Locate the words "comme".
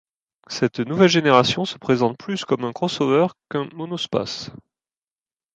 2.43-2.65